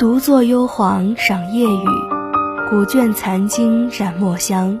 [0.00, 1.86] 独坐幽篁赏夜雨，
[2.70, 4.80] 古卷残经染墨香。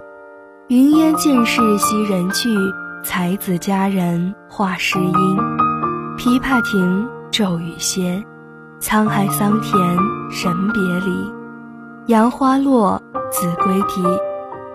[0.68, 2.48] 云烟尽是昔人去，
[3.04, 5.12] 才子佳人画诗音。
[6.16, 8.24] 琵琶停，骤雨歇，
[8.80, 11.30] 沧海桑田人别离。
[12.06, 12.98] 杨花落，
[13.30, 14.02] 子规啼，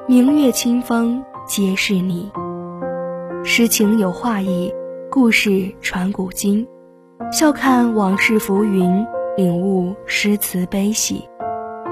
[0.08, 2.32] 明月清风皆是你。
[3.44, 4.72] 诗情有画意，
[5.10, 6.64] 故事传古今。
[7.32, 9.04] 笑看往事浮云。
[9.38, 11.28] 领悟诗词悲喜，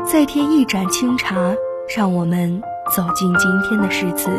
[0.05, 1.53] 再添一盏清茶，
[1.93, 2.61] 让我们
[2.95, 4.29] 走进今天的诗词。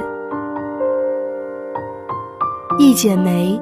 [2.79, 3.61] 一剪梅，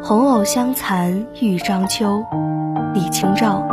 [0.00, 2.22] 红藕香残玉章秋，
[2.94, 3.66] 李清照。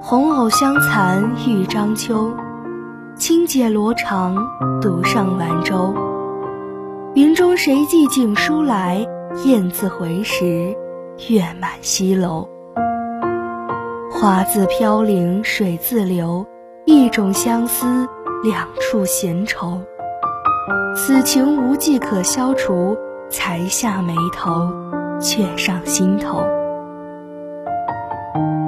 [0.00, 2.32] 红藕香残玉章秋，
[3.14, 4.34] 轻解罗裳，
[4.80, 5.94] 独上兰舟。
[7.14, 9.06] 云中谁寄锦书来？
[9.44, 10.74] 雁字回时，
[11.28, 12.48] 月满西楼。
[14.24, 16.46] 花自飘零水自流，
[16.86, 18.08] 一种相思，
[18.42, 19.82] 两处闲愁。
[20.96, 22.96] 此情无计可消除，
[23.28, 24.72] 才下眉头，
[25.20, 26.38] 却上心头。《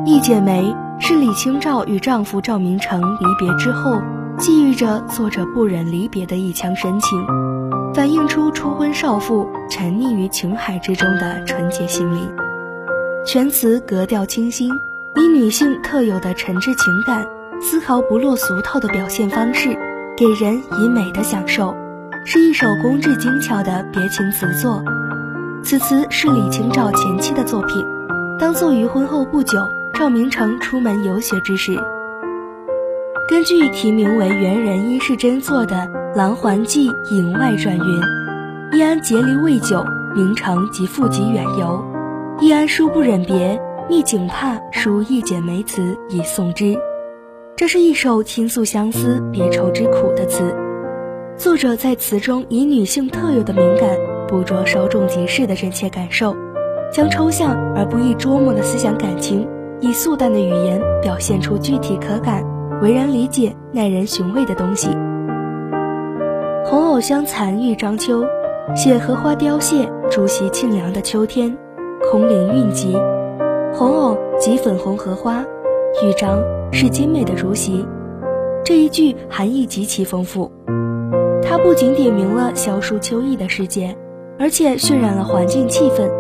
[0.05, 4.03] 一剪梅》是李清照与丈夫赵明诚离别之后，
[4.37, 7.27] 寄予着作者不忍离别的一腔深情，
[7.95, 12.31] 反映出初婚少妇沉溺于情海之中的纯洁心灵。
[13.25, 14.79] 全词格调清新。
[15.19, 17.25] 以女性特有的沉挚情感、
[17.59, 19.75] 丝毫不落俗套的表现方式，
[20.14, 21.75] 给人以美的享受，
[22.27, 24.84] 是一首工致精巧的别情词作。
[25.64, 27.83] 此词是李清照前期的作品，
[28.39, 31.78] 当作于婚后不久，赵明诚出门游学之时。
[33.27, 35.77] 根据题名为元人伊世珍作的
[36.14, 38.00] 《琅环记引外传》云
[38.78, 39.83] ：“易安结离未久，
[40.14, 41.83] 明诚即赴极远游，
[42.39, 46.77] 易安殊不忍别。”一景帕书一剪梅词以送之，
[47.55, 50.53] 这是一首倾诉相思别愁之苦的词。
[51.37, 53.97] 作者在词中以女性特有的敏感，
[54.27, 56.34] 捕捉稍纵即逝的真切感受，
[56.93, 59.47] 将抽象而不易捉摸的思想感情，
[59.81, 62.43] 以素淡的语言表现出具体可感、
[62.83, 64.89] 为人理解、耐人寻味的东西。
[66.65, 68.25] 红藕香残玉章秋，
[68.75, 71.56] 写荷花凋谢、竹席沁凉的秋天，
[72.10, 72.97] 空灵韵极。
[73.78, 75.44] 红藕即粉红荷花，
[76.03, 76.42] 玉章
[76.72, 77.87] 是精美的竹席。
[78.64, 80.50] 这一句含义极其丰富，
[81.42, 83.94] 它不仅点明了萧疏秋意的世界，
[84.38, 86.10] 而且渲染了环境气氛，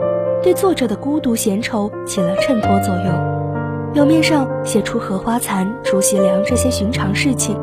[0.42, 3.90] 对作者的孤独闲愁起了衬托作用。
[3.94, 7.58] 表面上写出荷花残、竹席凉这些寻常事情，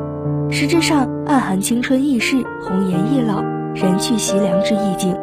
[0.50, 3.44] 实质上暗含青春易逝、红颜易老、
[3.76, 5.16] 人去席凉之意境。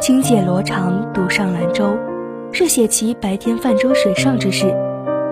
[0.00, 1.96] 轻解罗裳，独上兰舟。
[2.54, 4.72] 是写其白天泛舟水上之事，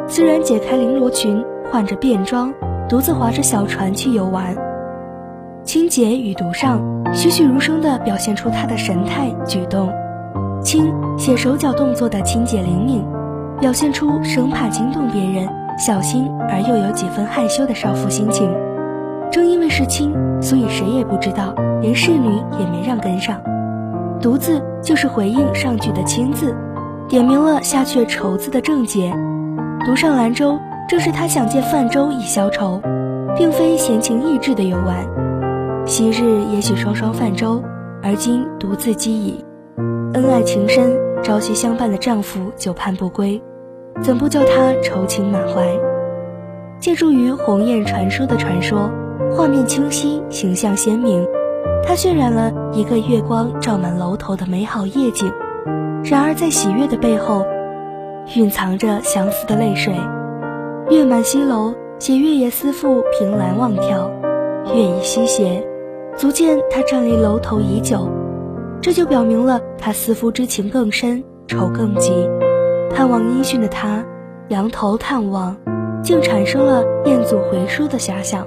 [0.08, 1.40] 虽然解开绫罗裙，
[1.70, 2.52] 换着便装，
[2.88, 4.56] 独自划着小船去游玩。
[5.62, 6.82] 清解与独上，
[7.14, 9.88] 栩栩如生地表现出他的神态举动。
[10.64, 13.04] 轻写手脚动作的清解灵敏，
[13.60, 18.52] 表现出生怕惊动别人，小心而又有几分害羞的少妇心情。
[19.30, 20.12] 正因为是清，
[20.42, 23.40] 所以谁也不知道，连侍女也没让跟上。
[24.20, 26.52] 独字就是回应上句的轻字。
[27.12, 29.12] 点明了下阙愁字的症结，
[29.84, 30.58] 独上兰舟，
[30.88, 32.80] 正是他想借泛舟以消愁，
[33.36, 35.06] 并非闲情逸致的游玩。
[35.84, 37.62] 昔日也许双双泛舟，
[38.02, 39.44] 而今独自羁倚，
[40.14, 40.90] 恩爱情深、
[41.22, 43.42] 朝夕相伴的丈夫久盼不归，
[44.00, 45.68] 怎不叫他愁情满怀？
[46.80, 48.90] 借助于鸿雁传书的传说，
[49.36, 51.26] 画面清晰，形象鲜明，
[51.84, 55.30] 它渲染了一个月光照满楼头的美好夜景。
[56.12, 57.42] 然而，在喜悦的背后，
[58.36, 59.94] 蕴藏着相思的泪水。
[60.90, 64.10] 月满西楼，写月夜思妇凭栏望眺，
[64.74, 65.66] 月已西斜，
[66.14, 68.10] 足见他站立楼头已久。
[68.82, 72.12] 这就表明了他思夫之情更深，愁更急。
[72.94, 74.04] 盼望音讯的他，
[74.48, 75.56] 仰头探望，
[76.02, 78.46] 竟产生了雁祖回书的遐想。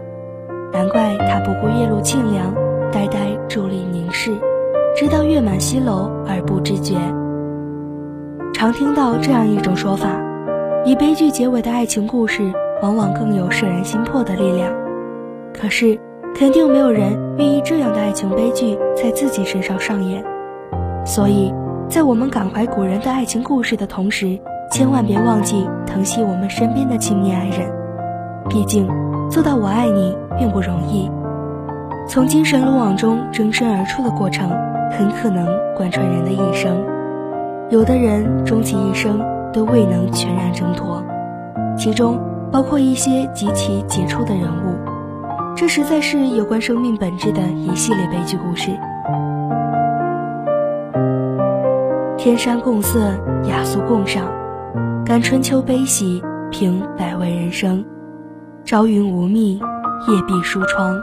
[0.71, 2.53] 难怪他不顾夜路清凉，
[2.91, 4.35] 呆呆伫立凝视，
[4.95, 6.93] 直到月满西楼而不知觉。
[8.55, 10.07] 常听到这样一种说法：
[10.85, 12.41] 以悲剧结尾的爱情故事，
[12.81, 14.71] 往往更有摄人心魄的力量。
[15.53, 15.99] 可是，
[16.33, 20.23] 肯定没有人愿意这样的爱情悲剧在自己身上上演。
[21.05, 21.53] 所以，
[21.89, 24.39] 在我们感怀古人的爱情故事的同时，
[24.71, 27.69] 千万别忘记疼惜我们身边的亲密爱人。
[28.47, 28.87] 毕竟，
[29.29, 31.11] 做到我爱你并不容易。
[32.07, 34.49] 从精神路网中挣身而出的过程，
[34.91, 36.73] 很可能贯穿人的一生。
[37.71, 39.19] 有的人终其一生
[39.51, 41.03] 都未能全然挣脱。
[41.75, 42.19] 其中
[42.51, 44.75] 包括一些极其杰出的人物。
[45.55, 48.69] 这实在是有关生命本质的一系列悲剧故事。
[52.17, 52.99] 天山共色，
[53.49, 54.25] 雅俗共赏，
[55.05, 56.21] 感春秋悲喜，
[56.51, 57.83] 评百味人生。
[58.63, 59.55] 朝云无觅，
[60.07, 61.01] 夜闭书窗，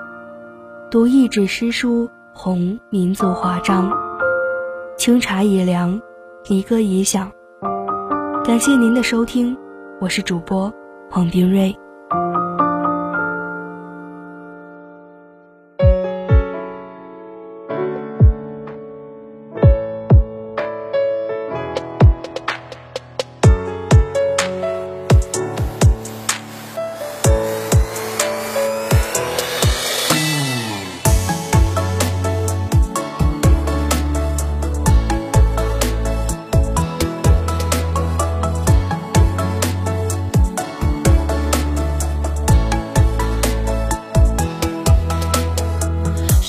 [0.90, 3.90] 读一纸诗书，弘民族华章。
[4.98, 6.00] 清茶已凉，
[6.48, 7.30] 离歌已响。
[8.44, 9.56] 感谢您的收听，
[10.00, 10.72] 我是主播
[11.08, 11.74] 黄冰瑞。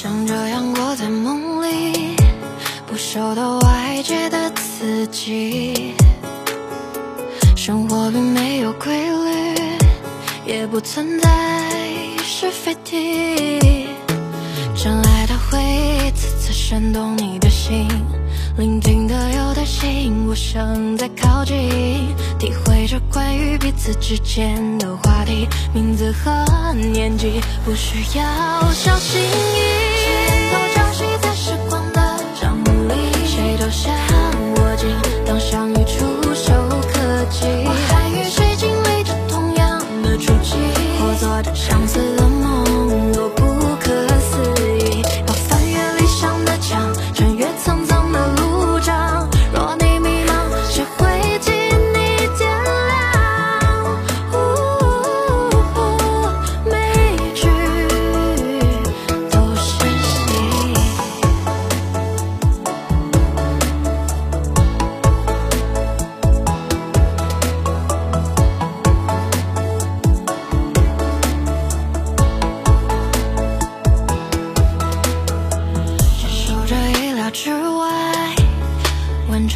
[0.03, 2.13] 像这样活在梦里，
[2.85, 5.93] 不受到外界的刺激
[7.55, 9.55] 生活并没有规律，
[10.45, 11.29] 也不存在
[12.21, 13.87] 是非题。
[14.75, 15.57] 真爱它会
[16.05, 17.87] 一次次煽动你的心，
[18.57, 21.55] 聆听的有点心，无声在靠近，
[22.37, 29.92] 体会着关于彼此之间的话题，名字和年纪不需要小心翼翼，
[30.53, 31.99] 都交集在时光的
[32.39, 32.93] 长廊里
[33.25, 33.91] 谁都想
[34.55, 34.87] 握紧
[35.25, 36.22] 当相遇处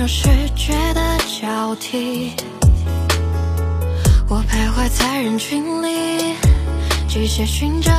[0.08, 1.02] 视觉的
[1.42, 2.32] 交替，
[4.30, 6.34] 我徘徊在人群里，
[7.10, 7.92] 机械寻找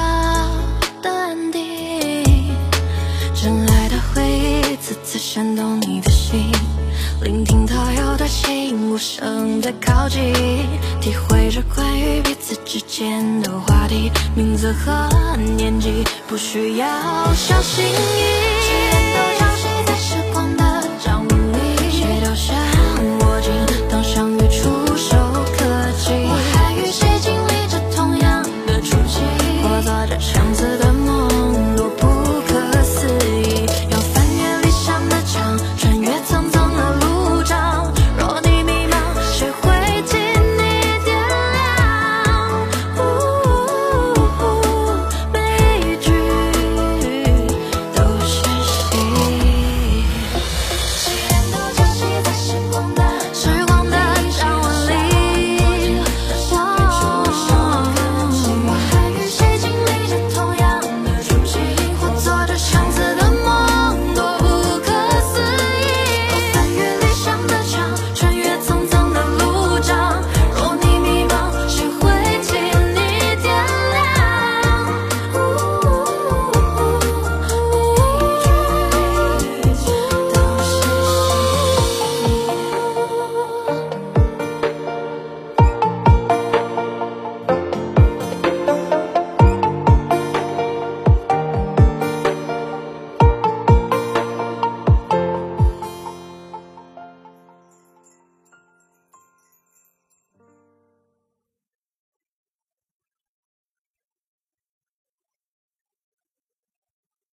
[1.02, 2.24] 的安定。
[3.34, 6.50] 真爱的回忆，一次次煽动你的心，
[7.22, 10.32] 聆听特有的心，无声的靠近，
[11.02, 15.08] 体会着关于彼此之间的话题，名字和
[15.58, 16.86] 年纪不需要
[17.34, 17.88] 小心翼
[18.94, 18.97] 翼。